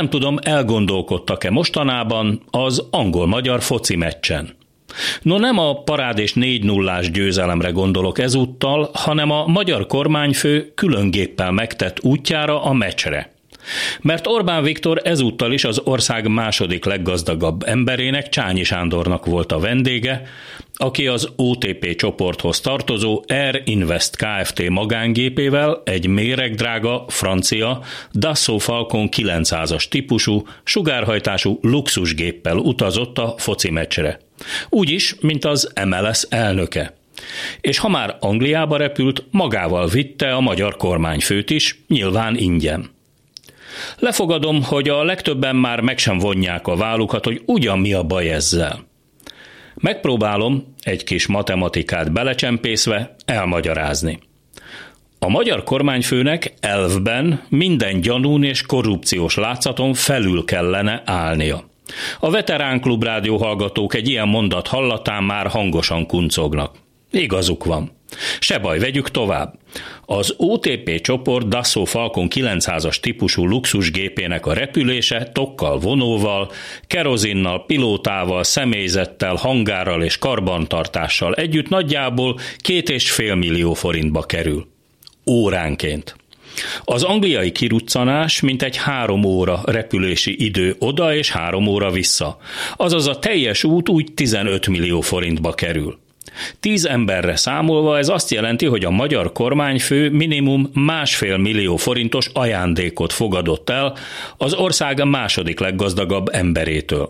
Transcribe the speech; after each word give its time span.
nem 0.00 0.10
tudom, 0.10 0.38
elgondolkodtak-e 0.42 1.50
mostanában 1.50 2.42
az 2.50 2.86
angol-magyar 2.90 3.62
foci 3.62 3.96
meccsen. 3.96 4.56
No 5.22 5.38
nem 5.38 5.58
a 5.58 5.82
parád 5.82 6.18
és 6.18 6.34
4 6.34 6.64
nullás 6.64 7.10
győzelemre 7.10 7.70
gondolok 7.70 8.18
ezúttal, 8.18 8.90
hanem 8.92 9.30
a 9.30 9.46
magyar 9.46 9.86
kormányfő 9.86 10.72
különgéppel 10.74 11.50
megtett 11.50 12.00
útjára 12.02 12.62
a 12.62 12.72
meccsre. 12.72 13.32
Mert 14.00 14.26
Orbán 14.26 14.62
Viktor 14.62 15.00
ezúttal 15.04 15.52
is 15.52 15.64
az 15.64 15.80
ország 15.84 16.28
második 16.28 16.84
leggazdagabb 16.84 17.62
emberének, 17.62 18.28
Csányi 18.28 18.62
Sándornak 18.62 19.26
volt 19.26 19.52
a 19.52 19.58
vendége, 19.58 20.22
aki 20.74 21.06
az 21.06 21.28
OTP 21.36 21.94
csoporthoz 21.94 22.60
tartozó 22.60 23.24
Air 23.26 23.62
Invest 23.64 24.16
Kft. 24.16 24.68
magángépével 24.68 25.82
egy 25.84 26.06
méregdrága 26.06 27.04
francia 27.08 27.82
Dassault 28.12 28.62
Falcon 28.62 29.08
900-as 29.16 29.88
típusú, 29.88 30.46
sugárhajtású 30.64 31.58
luxusgéppel 31.62 32.56
utazott 32.56 33.18
a 33.18 33.34
foci 33.38 33.70
meccsre. 33.70 34.20
Úgy 34.68 34.90
is, 34.90 35.14
mint 35.20 35.44
az 35.44 35.72
MLS 35.84 36.22
elnöke. 36.28 36.94
És 37.60 37.78
ha 37.78 37.88
már 37.88 38.16
Angliába 38.20 38.76
repült, 38.76 39.24
magával 39.30 39.88
vitte 39.88 40.34
a 40.34 40.40
magyar 40.40 40.76
kormányfőt 40.76 41.50
is, 41.50 41.80
nyilván 41.88 42.36
ingyen. 42.36 42.90
Lefogadom, 43.98 44.62
hogy 44.62 44.88
a 44.88 45.04
legtöbben 45.04 45.56
már 45.56 45.80
meg 45.80 45.98
sem 45.98 46.18
vonják 46.18 46.66
a 46.66 46.76
vállukat, 46.76 47.24
hogy 47.24 47.42
ugyan 47.46 47.78
mi 47.78 47.92
a 47.92 48.02
baj 48.02 48.30
ezzel. 48.30 48.88
Megpróbálom, 49.74 50.74
egy 50.82 51.04
kis 51.04 51.26
matematikát 51.26 52.12
belecsempészve, 52.12 53.14
elmagyarázni. 53.24 54.18
A 55.18 55.28
magyar 55.28 55.64
kormányfőnek 55.64 56.54
elvben 56.60 57.42
minden 57.48 58.00
gyanún 58.00 58.44
és 58.44 58.62
korrupciós 58.62 59.34
látszaton 59.34 59.94
felül 59.94 60.44
kellene 60.44 61.02
állnia. 61.04 61.68
A 62.20 62.30
veterán 62.30 62.80
klubrádió 62.80 63.36
hallgatók 63.36 63.94
egy 63.94 64.08
ilyen 64.08 64.28
mondat 64.28 64.66
hallatán 64.66 65.24
már 65.24 65.46
hangosan 65.46 66.06
kuncognak. 66.06 66.74
Igazuk 67.10 67.64
van. 67.64 67.98
Se 68.38 68.58
baj, 68.58 68.78
vegyük 68.78 69.10
tovább. 69.10 69.58
Az 70.04 70.34
OTP 70.36 71.00
csoport 71.00 71.48
Dassault 71.48 71.88
Falcon 71.88 72.28
900-as 72.34 73.00
típusú 73.00 73.46
luxusgépének 73.46 74.46
a 74.46 74.52
repülése 74.52 75.30
tokkal, 75.32 75.78
vonóval, 75.78 76.50
kerozinnal, 76.86 77.64
pilótával, 77.66 78.44
személyzettel, 78.44 79.34
hangárral 79.34 80.02
és 80.02 80.18
karbantartással 80.18 81.34
együtt 81.34 81.68
nagyjából 81.68 82.38
két 82.56 82.88
és 82.88 83.10
fél 83.10 83.34
millió 83.34 83.74
forintba 83.74 84.22
kerül. 84.22 84.66
Óránként. 85.26 86.16
Az 86.84 87.02
angliai 87.02 87.52
kiruccanás 87.52 88.40
mintegy 88.40 88.76
három 88.76 89.24
óra 89.24 89.60
repülési 89.64 90.44
idő 90.44 90.76
oda 90.78 91.14
és 91.14 91.30
három 91.30 91.66
óra 91.66 91.90
vissza. 91.90 92.38
Azaz 92.76 93.06
a 93.06 93.18
teljes 93.18 93.64
út 93.64 93.88
úgy 93.88 94.12
15 94.14 94.66
millió 94.66 95.00
forintba 95.00 95.52
kerül. 95.52 95.99
Tíz 96.60 96.84
emberre 96.84 97.36
számolva 97.36 97.98
ez 97.98 98.08
azt 98.08 98.30
jelenti, 98.30 98.66
hogy 98.66 98.84
a 98.84 98.90
magyar 98.90 99.32
kormányfő 99.32 100.10
minimum 100.10 100.70
másfél 100.74 101.36
millió 101.36 101.76
forintos 101.76 102.30
ajándékot 102.32 103.12
fogadott 103.12 103.70
el 103.70 103.96
az 104.36 104.54
ország 104.54 105.04
második 105.04 105.60
leggazdagabb 105.60 106.28
emberétől. 106.32 107.08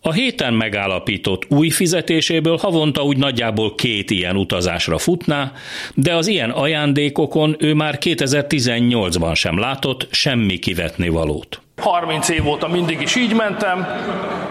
A 0.00 0.12
héten 0.12 0.54
megállapított 0.54 1.46
új 1.48 1.68
fizetéséből 1.68 2.56
havonta 2.56 3.02
úgy 3.02 3.16
nagyjából 3.16 3.74
két 3.74 4.10
ilyen 4.10 4.36
utazásra 4.36 4.98
futná, 4.98 5.52
de 5.94 6.14
az 6.14 6.26
ilyen 6.26 6.50
ajándékokon 6.50 7.56
ő 7.58 7.74
már 7.74 7.98
2018-ban 8.00 9.34
sem 9.34 9.58
látott 9.58 10.08
semmi 10.10 10.58
kivetni 10.58 11.08
valót. 11.08 11.60
30 11.80 12.28
év 12.28 12.46
óta 12.46 12.68
mindig 12.68 13.00
is 13.00 13.16
így 13.16 13.34
mentem, 13.34 13.86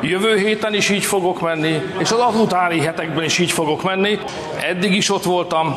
jövő 0.02 0.38
héten 0.38 0.74
is 0.74 0.90
így 0.90 1.06
fogok 1.06 1.42
menni, 1.42 1.82
és 2.00 2.12
az 2.12 2.20
azutáni 2.20 2.80
hetekben 2.80 3.24
is 3.24 3.40
így 3.40 3.52
fogok 3.52 3.84
menni. 3.84 4.20
Eddig 4.62 4.94
is 4.94 5.10
ott 5.10 5.24
voltam, 5.24 5.76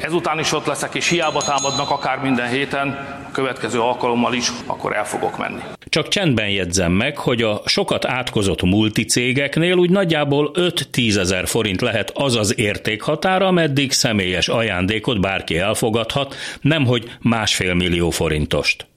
ezután 0.00 0.38
is 0.38 0.52
ott 0.52 0.66
leszek, 0.66 0.94
és 0.94 1.08
hiába 1.08 1.42
támadnak 1.42 1.90
akár 1.90 2.18
minden 2.18 2.48
héten, 2.48 3.18
a 3.28 3.32
következő 3.32 3.80
alkalommal 3.80 4.34
is, 4.34 4.48
akkor 4.66 4.96
el 4.96 5.04
fogok 5.04 5.38
menni. 5.38 5.60
Csak 5.88 6.08
csendben 6.08 6.48
jegyzem 6.48 6.92
meg, 6.92 7.18
hogy 7.18 7.42
a 7.42 7.62
sokat 7.64 8.06
átkozott 8.06 8.62
multicégeknél 8.62 9.76
úgy 9.76 9.90
nagyjából 9.90 10.50
5-10 10.54 11.16
ezer 11.18 11.46
forint 11.46 11.80
lehet 11.80 12.10
az 12.14 12.36
az 12.36 12.58
értékhatára, 12.58 13.46
ameddig 13.46 13.92
személyes 13.92 14.48
ajándékot 14.48 15.20
bárki 15.20 15.58
elfogadhat, 15.58 16.34
nemhogy 16.60 17.10
másfél 17.20 17.74
millió 17.74 18.10
forintost. 18.10 18.89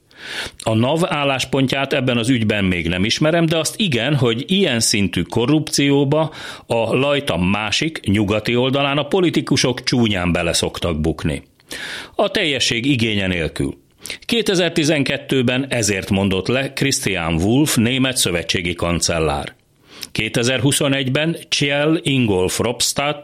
A 0.63 0.73
NAV 0.73 1.01
álláspontját 1.05 1.93
ebben 1.93 2.17
az 2.17 2.29
ügyben 2.29 2.65
még 2.65 2.87
nem 2.87 3.05
ismerem, 3.05 3.45
de 3.45 3.57
azt 3.57 3.79
igen, 3.79 4.15
hogy 4.15 4.43
ilyen 4.47 4.79
szintű 4.79 5.21
korrupcióba 5.21 6.33
a 6.65 6.95
lajta 6.95 7.37
másik, 7.37 7.99
nyugati 8.05 8.55
oldalán 8.55 8.97
a 8.97 9.07
politikusok 9.07 9.83
csúnyán 9.83 10.31
bele 10.31 10.53
szoktak 10.53 11.01
bukni. 11.01 11.43
A 12.15 12.31
teljesség 12.31 12.85
igénye 12.85 13.27
nélkül. 13.27 13.81
2012-ben 14.27 15.65
ezért 15.69 16.09
mondott 16.09 16.47
le 16.47 16.73
Christian 16.73 17.33
Wolff, 17.33 17.75
német 17.75 18.17
szövetségi 18.17 18.73
kancellár. 18.73 19.55
2021-ben 20.13 21.37
Kjell 21.49 21.99
Ingolf 22.01 22.59
Ropstad, 22.59 23.23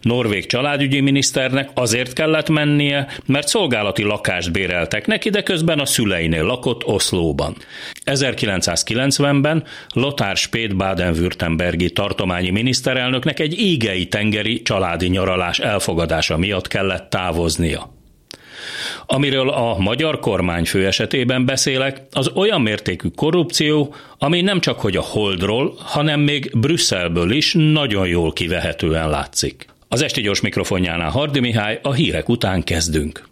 norvég 0.00 0.46
családügyi 0.46 1.00
miniszternek 1.00 1.70
azért 1.74 2.12
kellett 2.12 2.48
mennie, 2.48 3.08
mert 3.26 3.48
szolgálati 3.48 4.02
lakást 4.02 4.52
béreltek 4.52 5.06
neki, 5.06 5.30
de 5.30 5.42
közben 5.42 5.78
a 5.78 5.86
szüleinél 5.86 6.44
lakott 6.44 6.84
Oszlóban. 6.84 7.56
1990-ben 8.04 9.64
Lothar 9.92 10.36
Spét 10.36 10.76
Baden-Württembergi 10.76 11.90
tartományi 11.90 12.50
miniszterelnöknek 12.50 13.40
egy 13.40 13.58
ígei 13.58 14.06
tengeri 14.06 14.62
családi 14.62 15.08
nyaralás 15.08 15.58
elfogadása 15.58 16.36
miatt 16.36 16.68
kellett 16.68 17.10
távoznia. 17.10 17.95
Amiről 19.06 19.50
a 19.50 19.78
magyar 19.78 20.20
kormányfő 20.20 20.86
esetében 20.86 21.44
beszélek, 21.44 22.02
az 22.12 22.30
olyan 22.34 22.60
mértékű 22.60 23.08
korrupció, 23.08 23.94
ami 24.18 24.40
nem 24.40 24.60
csak 24.60 24.80
hogy 24.80 24.96
a 24.96 25.02
Holdról, 25.02 25.74
hanem 25.78 26.20
még 26.20 26.50
Brüsszelből 26.58 27.30
is 27.30 27.54
nagyon 27.58 28.06
jól 28.06 28.32
kivehetően 28.32 29.08
látszik. 29.08 29.66
Az 29.88 30.02
esti 30.02 30.20
gyors 30.20 30.40
mikrofonjánál 30.40 31.10
Hardi 31.10 31.40
Mihály, 31.40 31.80
a 31.82 31.92
hírek 31.92 32.28
után 32.28 32.64
kezdünk. 32.64 33.28